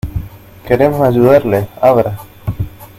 ¡queremos 0.67 1.07
ayudarle!¡ 1.07 1.67
abra! 1.79 2.17